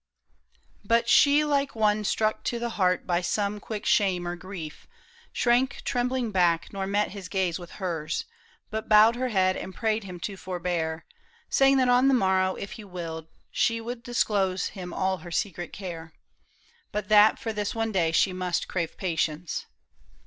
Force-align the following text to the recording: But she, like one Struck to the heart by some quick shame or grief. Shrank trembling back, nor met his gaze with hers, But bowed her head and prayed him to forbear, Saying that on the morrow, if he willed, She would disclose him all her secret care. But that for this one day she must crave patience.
But 0.83 1.07
she, 1.07 1.45
like 1.45 1.75
one 1.75 2.03
Struck 2.05 2.43
to 2.45 2.57
the 2.57 2.69
heart 2.71 3.05
by 3.05 3.21
some 3.21 3.59
quick 3.59 3.85
shame 3.85 4.27
or 4.27 4.35
grief. 4.35 4.87
Shrank 5.31 5.83
trembling 5.85 6.31
back, 6.31 6.73
nor 6.73 6.87
met 6.87 7.11
his 7.11 7.27
gaze 7.29 7.59
with 7.59 7.73
hers, 7.73 8.25
But 8.71 8.89
bowed 8.89 9.13
her 9.15 9.29
head 9.29 9.55
and 9.55 9.75
prayed 9.75 10.03
him 10.03 10.19
to 10.21 10.37
forbear, 10.37 11.05
Saying 11.51 11.77
that 11.77 11.87
on 11.89 12.07
the 12.07 12.15
morrow, 12.15 12.55
if 12.55 12.71
he 12.71 12.83
willed, 12.83 13.27
She 13.51 13.79
would 13.79 14.01
disclose 14.01 14.69
him 14.69 14.91
all 14.91 15.17
her 15.17 15.29
secret 15.29 15.71
care. 15.71 16.13
But 16.91 17.07
that 17.09 17.37
for 17.37 17.53
this 17.53 17.75
one 17.75 17.91
day 17.91 18.11
she 18.11 18.33
must 18.33 18.67
crave 18.67 18.97
patience. 18.97 19.67